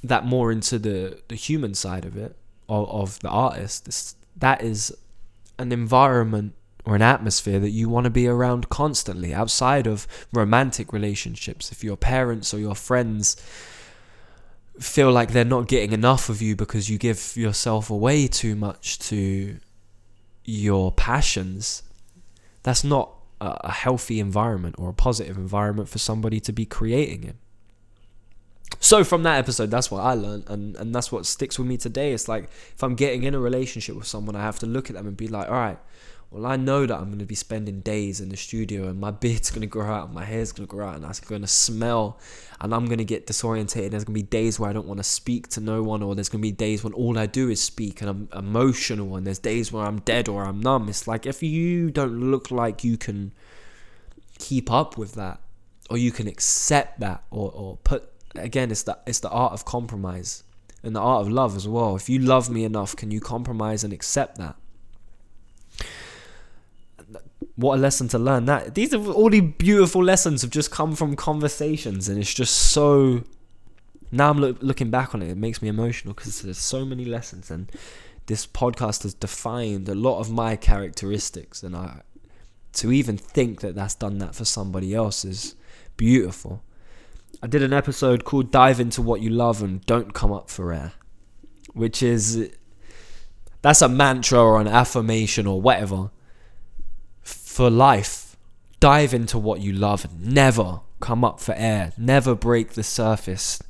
[0.03, 2.35] that more into the, the human side of it,
[2.67, 4.95] of, of the artist, this, that is
[5.57, 6.53] an environment
[6.85, 11.71] or an atmosphere that you want to be around constantly outside of romantic relationships.
[11.71, 13.35] If your parents or your friends
[14.79, 18.97] feel like they're not getting enough of you because you give yourself away too much
[18.99, 19.57] to
[20.43, 21.83] your passions,
[22.63, 27.33] that's not a healthy environment or a positive environment for somebody to be creating in.
[28.79, 31.77] So from that episode, that's what I learned, and, and that's what sticks with me
[31.77, 32.13] today.
[32.13, 34.95] It's like if I'm getting in a relationship with someone, I have to look at
[34.95, 35.79] them and be like, all right,
[36.31, 39.11] well, I know that I'm going to be spending days in the studio and my
[39.11, 41.41] beard's going to grow out, and my hair's going to grow out, and that's going
[41.41, 42.17] to smell,
[42.61, 43.91] and I'm going to get disorientated.
[43.91, 46.15] There's going to be days where I don't want to speak to no one, or
[46.15, 49.27] there's going to be days when all I do is speak and I'm emotional, and
[49.27, 50.87] there's days where I'm dead or I'm numb.
[50.87, 53.33] It's like if you don't look like you can
[54.39, 55.41] keep up with that,
[55.89, 59.65] or you can accept that, or, or put again, it's the it's the art of
[59.65, 60.43] compromise
[60.81, 61.97] and the art of love as well.
[61.97, 64.55] If you love me enough, can you compromise and accept that?
[67.61, 68.45] What a lesson to learn.
[68.45, 72.71] That these are all the beautiful lessons have just come from conversations and it's just
[72.71, 73.23] so
[74.11, 77.05] now i'm look, looking back on it it makes me emotional because there's so many
[77.05, 77.71] lessons and
[78.25, 82.01] this podcast has defined a lot of my characteristics and i
[82.73, 85.55] to even think that that's done that for somebody else is
[85.97, 86.63] beautiful.
[87.43, 90.71] I did an episode called dive into what you love and don't come up for
[90.71, 90.93] air
[91.73, 92.49] which is
[93.61, 96.11] that's a mantra or an affirmation or whatever
[97.51, 98.37] for life.
[98.79, 100.07] Dive into what you love.
[100.19, 101.91] Never come up for air.
[101.97, 103.61] Never break the surface.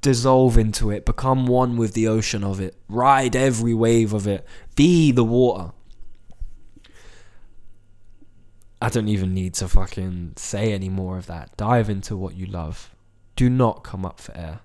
[0.00, 1.04] Dissolve into it.
[1.04, 2.74] Become one with the ocean of it.
[2.88, 4.46] Ride every wave of it.
[4.74, 5.72] Be the water.
[8.80, 11.56] I don't even need to fucking say any more of that.
[11.56, 12.94] Dive into what you love.
[13.36, 14.60] Do not come up for air.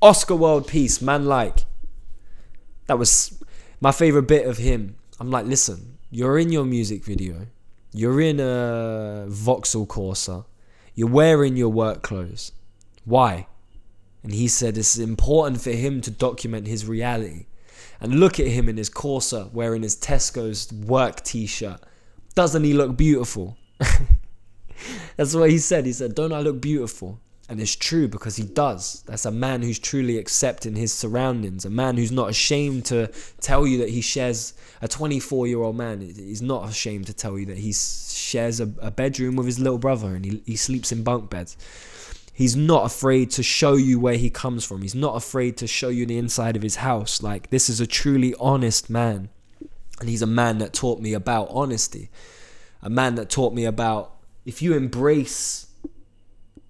[0.00, 1.60] Oscar World Peace, man, like.
[2.86, 3.42] That was
[3.80, 4.96] my favorite bit of him.
[5.20, 7.46] I'm like, listen, you're in your music video.
[7.96, 10.46] You're in a Vauxhall Corsa.
[10.96, 12.50] You're wearing your work clothes.
[13.04, 13.46] Why?
[14.24, 17.46] And he said it's important for him to document his reality.
[18.00, 21.80] And look at him in his Corsa wearing his Tesco's work t shirt.
[22.34, 23.56] Doesn't he look beautiful?
[25.16, 25.86] That's what he said.
[25.86, 27.20] He said, Don't I look beautiful?
[27.48, 29.02] And it's true because he does.
[29.06, 33.66] That's a man who's truly accepting his surroundings, a man who's not ashamed to tell
[33.66, 36.00] you that he shares a 24 year old man.
[36.00, 39.78] He's not ashamed to tell you that he shares a, a bedroom with his little
[39.78, 41.58] brother and he, he sleeps in bunk beds.
[42.32, 44.82] He's not afraid to show you where he comes from.
[44.82, 47.22] He's not afraid to show you the inside of his house.
[47.22, 49.28] Like, this is a truly honest man.
[50.00, 52.10] And he's a man that taught me about honesty.
[52.82, 55.68] A man that taught me about if you embrace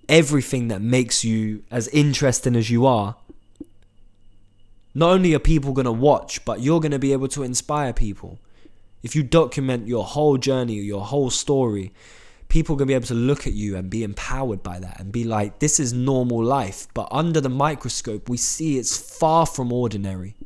[0.09, 3.17] everything that makes you as interesting as you are,
[4.95, 7.93] not only are people going to watch, but you're going to be able to inspire
[7.93, 8.39] people.
[9.03, 11.93] If you document your whole journey, your whole story,
[12.49, 15.01] people are going to be able to look at you and be empowered by that
[15.01, 16.87] and be like, this is normal life.
[16.95, 20.37] But under the microscope, we see it's far from ordinary.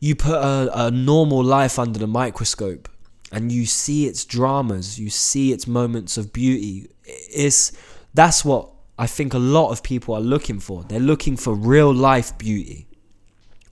[0.00, 2.88] You put a, a normal life under the microscope
[3.30, 6.88] and you see its dramas, you see its moments of beauty.
[7.08, 7.72] It's
[8.14, 10.82] that's what I think a lot of people are looking for.
[10.84, 12.86] They're looking for real life beauty.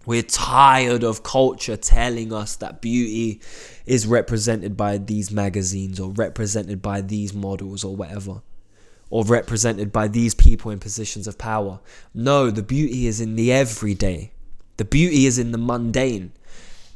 [0.06, 3.40] We're tired of culture telling us that beauty
[3.86, 8.42] is represented by these magazines or represented by these models or whatever.
[9.10, 11.80] Or represented by these people in positions of power.
[12.14, 14.32] No, the beauty is in the everyday.
[14.76, 16.32] The beauty is in the mundane.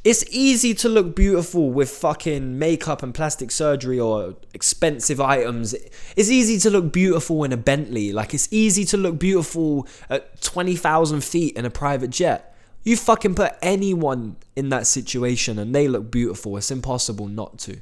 [0.03, 5.75] It's easy to look beautiful with fucking makeup and plastic surgery or expensive items.
[6.15, 8.11] It's easy to look beautiful in a Bentley.
[8.11, 12.55] Like, it's easy to look beautiful at 20,000 feet in a private jet.
[12.83, 16.57] You fucking put anyone in that situation and they look beautiful.
[16.57, 17.81] It's impossible not to.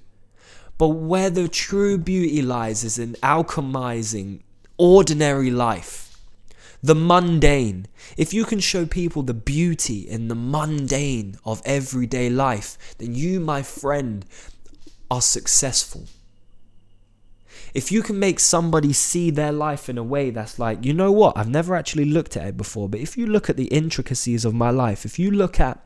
[0.78, 4.42] But where the true beauty lies is in alchemizing
[4.78, 6.09] ordinary life
[6.82, 7.88] the mundane.
[8.18, 13.40] If you can show people the beauty in the mundane of everyday life, then you,
[13.40, 14.26] my friend,
[15.12, 16.06] are successful.
[17.74, 21.12] If you can make somebody see their life in a way that's like, you know
[21.12, 24.46] what, I've never actually looked at it before, but if you look at the intricacies
[24.46, 25.86] of my life, if you look at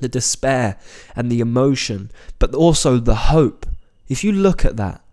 [0.00, 0.78] the despair
[1.14, 3.66] and the emotion, but also the hope,
[4.08, 5.04] if you look at that,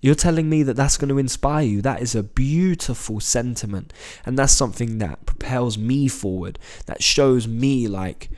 [0.00, 1.82] you're telling me that that's going to inspire you.
[1.82, 3.92] That is a beautiful sentiment.
[4.24, 8.30] And that's something that propels me forward, that shows me, like,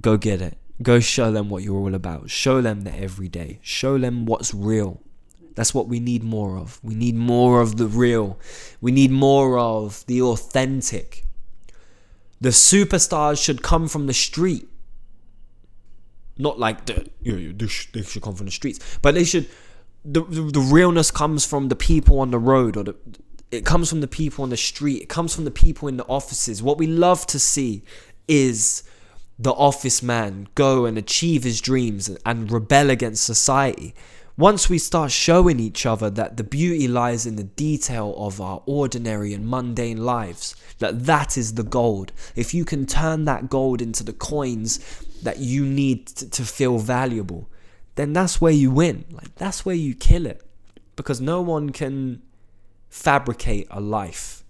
[0.00, 0.58] go get it.
[0.82, 2.30] Go show them what you're all about.
[2.30, 3.60] Show them the everyday.
[3.62, 5.00] Show them what's real.
[5.54, 6.80] That's what we need more of.
[6.82, 8.40] We need more of the real.
[8.80, 11.24] We need more of the authentic.
[12.40, 14.68] The superstars should come from the street.
[16.36, 19.48] Not like the, you know, they should come from the streets, but they should
[20.04, 22.96] the, the, the realness comes from the people on the road or the
[23.50, 25.02] it comes from the people on the street.
[25.02, 26.60] It comes from the people in the offices.
[26.60, 27.84] What we love to see
[28.26, 28.82] is
[29.38, 33.94] the office man go and achieve his dreams and rebel against society.
[34.36, 38.60] Once we start showing each other that the beauty lies in the detail of our
[38.66, 42.12] ordinary and mundane lives that that is the gold.
[42.34, 44.78] If you can turn that gold into the coins
[45.22, 47.48] that you need to, to feel valuable
[47.96, 49.04] then that's where you win.
[49.10, 50.42] Like that's where you kill it.
[50.96, 52.22] Because no one can
[52.88, 54.44] fabricate a life.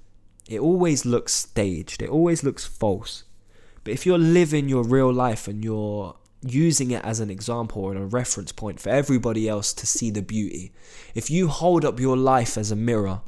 [0.49, 2.03] It always looks staged.
[2.03, 3.25] It always looks false.
[3.83, 7.99] But if you're living your real life and you're using it as an example and
[7.99, 10.73] a reference point for everybody else to see the beauty,
[11.15, 13.23] if you hold up your life as a mirror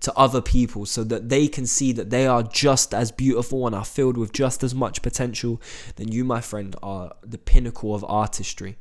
[0.00, 3.76] to other people so that they can see that they are just as beautiful and
[3.76, 5.60] are filled with just as much potential,
[5.96, 8.78] then you, my friend, are the pinnacle of artistry.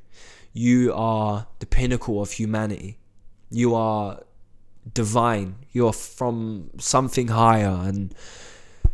[0.53, 2.97] You are the pinnacle of humanity.
[3.49, 4.21] You are
[4.93, 5.55] divine.
[5.71, 7.67] You're from something higher.
[7.83, 8.13] And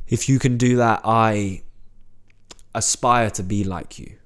[0.07, 1.63] if you can do that, I
[2.73, 4.17] aspire to be like you.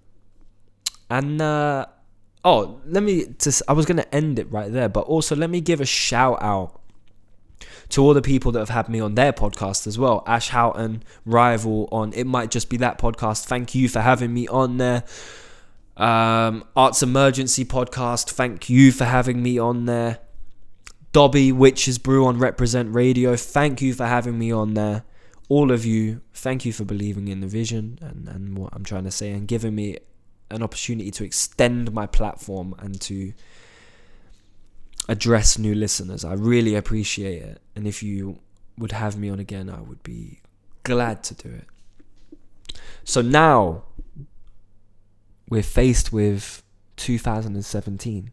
[1.09, 1.86] And, uh,
[2.43, 5.49] oh, let me just, I was going to end it right there, but also let
[5.49, 6.80] me give a shout out
[7.89, 10.23] to all the people that have had me on their podcast as well.
[10.27, 13.45] Ash Houghton, Rival on It Might Just Be That podcast.
[13.45, 15.03] Thank you for having me on there.
[16.00, 18.30] Um, Arts Emergency podcast.
[18.30, 20.20] Thank you for having me on there.
[21.12, 23.36] Dobby Witches Brew on Represent Radio.
[23.36, 25.04] Thank you for having me on there.
[25.50, 29.04] All of you, thank you for believing in the vision and, and what I'm trying
[29.04, 29.97] to say and giving me
[30.52, 33.34] an opportunity to extend my platform and to
[35.10, 36.24] address new listeners.
[36.24, 37.62] I really appreciate it.
[37.76, 38.39] And if you
[38.78, 40.39] would have me on again, I would be
[40.84, 42.80] glad to do it.
[43.04, 43.84] So now
[45.50, 46.64] we're faced with
[46.97, 48.32] 2017.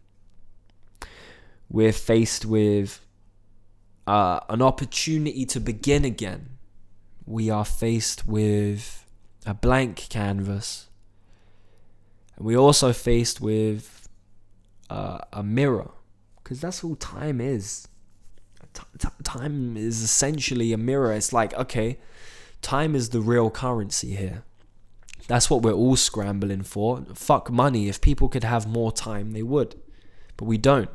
[1.69, 3.01] We're faced with
[4.07, 6.51] uh, an opportunity to begin again.
[7.25, 9.05] We are faced with
[9.47, 10.89] a blank canvas.
[12.37, 14.09] And we're also faced with
[14.91, 15.91] uh, a mirror,
[16.37, 17.89] because that's all time is.
[18.75, 21.13] T- t- time is essentially a mirror.
[21.13, 21.99] It's like, okay,
[22.61, 24.45] time is the real currency here.
[25.29, 27.05] That's what we're all scrambling for.
[27.15, 27.89] Fuck money.
[27.89, 29.75] If people could have more time, they would.
[30.37, 30.91] But we don't.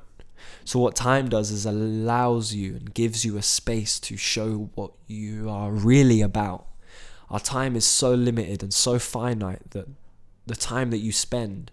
[0.64, 4.92] So, what time does is allows you and gives you a space to show what
[5.08, 6.68] you are really about.
[7.30, 9.88] Our time is so limited and so finite that
[10.48, 11.72] the time that you spend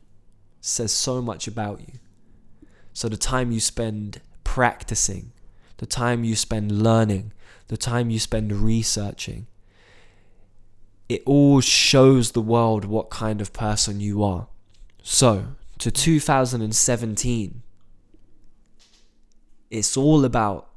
[0.61, 1.99] says so much about you.
[2.93, 5.33] So, the time you spend practicing,
[5.79, 7.33] the time you spend learning,
[7.69, 9.47] the time you spend researching,
[11.09, 14.49] it all shows the world what kind of person you are.
[15.03, 15.47] So,
[15.79, 17.63] to 2017,
[19.71, 20.69] it's all about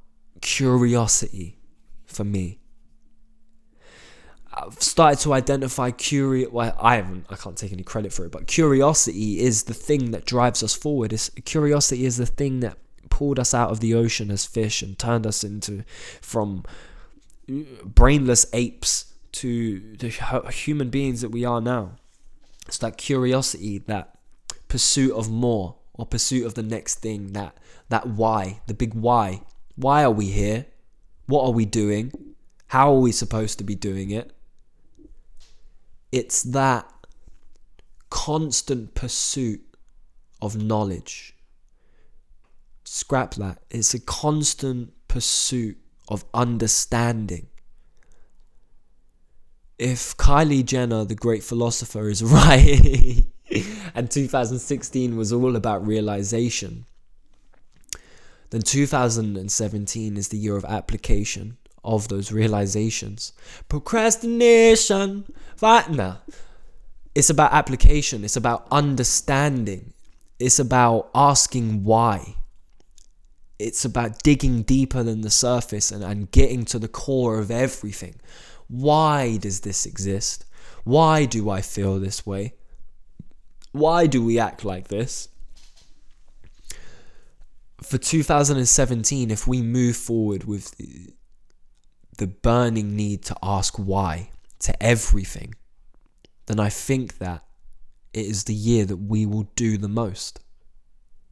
[0.41, 1.57] curiosity
[2.05, 2.59] for me.
[4.53, 6.49] I've started to identify curious.
[6.51, 7.25] Well, I haven't.
[7.29, 10.73] I can't take any credit for it, but curiosity is the thing that drives us
[10.73, 11.13] forward.
[11.13, 12.77] It's, curiosity is the thing that
[13.09, 15.83] pulled us out of the ocean as fish and turned us into
[16.21, 16.63] from
[17.83, 20.09] brainless apes to the
[20.51, 21.97] human beings that we are now.
[22.67, 24.17] It's that curiosity, that
[24.67, 27.57] pursuit of more or pursuit of the next thing, that
[27.89, 29.41] that why, the big why.
[29.75, 30.67] Why are we here?
[31.25, 32.11] What are we doing?
[32.67, 34.31] How are we supposed to be doing it?
[36.11, 36.89] It's that
[38.09, 39.61] constant pursuit
[40.41, 41.35] of knowledge.
[42.83, 43.59] Scrap that.
[43.69, 45.77] It's a constant pursuit
[46.07, 47.47] of understanding.
[49.81, 53.25] If Kylie Jenner, the great philosopher, is right,
[53.95, 56.85] and 2016 was all about realization,
[58.51, 63.33] then 2017 is the year of application of those realizations.
[63.69, 65.25] Procrastination,
[65.59, 66.21] now.
[67.15, 69.93] It's about application, it's about understanding,
[70.37, 72.35] it's about asking why.
[73.57, 78.15] It's about digging deeper than the surface and, and getting to the core of everything.
[78.71, 80.45] Why does this exist?
[80.85, 82.53] Why do I feel this way?
[83.73, 85.27] Why do we act like this?
[87.83, 91.13] For 2017, if we move forward with the,
[92.43, 95.55] burning need to ask why to everything,
[96.45, 97.43] then I think that
[98.13, 100.39] it is the year that we will do the most.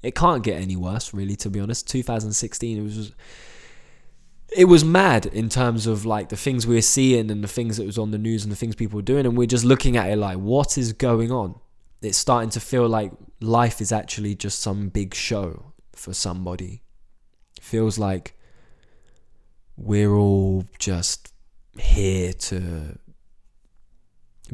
[0.01, 1.87] It can't get any worse, really, to be honest.
[1.87, 3.13] 2016, it was
[4.55, 7.77] it was mad in terms of like the things we were seeing and the things
[7.77, 9.97] that was on the news and the things people were doing, and we're just looking
[9.97, 11.55] at it like, what is going on?
[12.01, 16.81] It's starting to feel like life is actually just some big show for somebody.
[17.57, 18.35] It feels like
[19.75, 21.33] we're all just
[21.77, 22.97] here to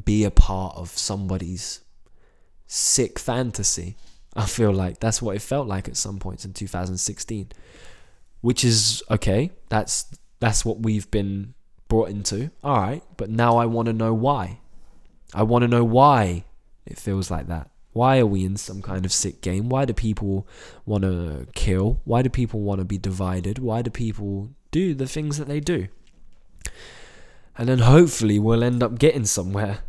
[0.04, 1.82] be a part of somebody's
[2.68, 3.96] sick fantasy.
[4.36, 7.52] I feel like that's what it felt like at some points in 2016,
[8.46, 9.50] which is okay.
[9.70, 10.06] That's
[10.40, 11.56] that's what we've been
[11.88, 12.52] brought into.
[12.64, 14.60] All right, but now I want to know why.
[15.34, 16.44] I want to know why
[16.86, 17.72] it feels like that.
[17.94, 19.68] Why are we in some kind of sick game?
[19.68, 20.48] Why do people
[20.86, 22.02] want to kill?
[22.04, 23.58] Why do people want to be divided?
[23.58, 25.88] Why do people do the things that they do?
[27.58, 29.80] And then hopefully we'll end up getting somewhere.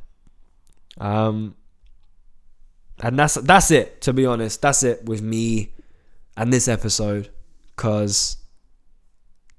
[0.98, 1.57] Um,
[3.02, 4.00] and that's that's it.
[4.00, 5.74] To be honest, that's it with me
[6.38, 7.28] and this episode,
[7.76, 8.38] cause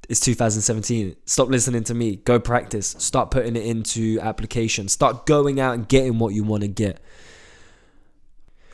[0.09, 1.15] it's 2017.
[1.25, 2.15] Stop listening to me.
[2.17, 2.95] Go practice.
[2.97, 4.87] Start putting it into application.
[4.87, 7.01] Start going out and getting what you want to get.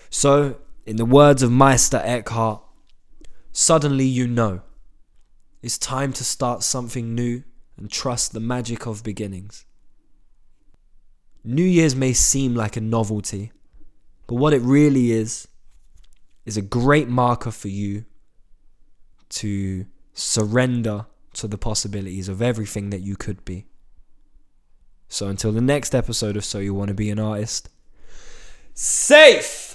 [0.10, 2.62] So, in the words of Meister Eckhart,
[3.52, 4.62] suddenly you know.
[5.64, 7.44] It's time to start something new
[7.78, 9.66] and trust the magic of beginnings.
[11.44, 13.52] New Year's may seem like a novelty,
[14.28, 15.48] but what it really is,
[16.46, 18.06] is a great marker for you
[19.30, 23.66] to surrender to the possibilities of everything that you could be.
[25.10, 27.70] So until the next episode of So You Want to Be an Artist,
[28.74, 29.73] safe!